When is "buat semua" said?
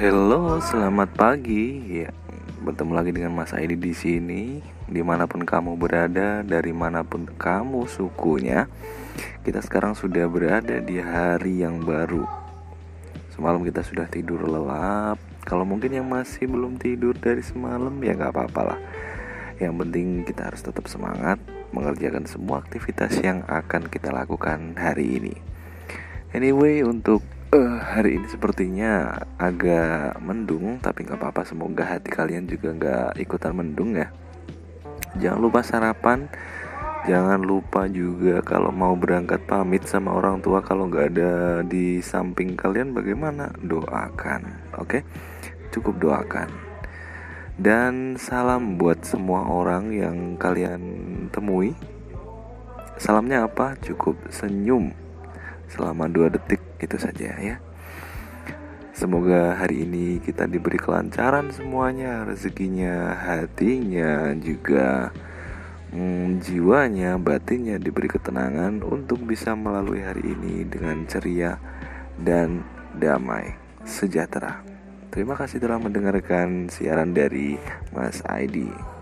48.78-49.50